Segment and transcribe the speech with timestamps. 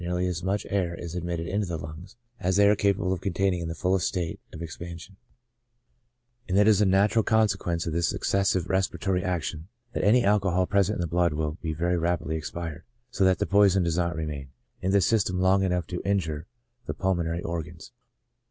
[0.01, 2.67] At each in spiration nearly as much air is admitted into the lungs, as they
[2.67, 5.15] are capable of containing in the fullest state of expan sion;
[6.49, 9.13] and it is a natural consequence of this excessive res 172 ON THE ABUSE OF
[9.27, 9.67] ALCOHOL piratory action,
[10.01, 13.45] that any alcohol present in the blood will be very rapidly expired, so that the
[13.45, 14.49] poison does not remain
[14.81, 16.47] in the system long enough to injure
[16.87, 17.91] the pulmonary organs.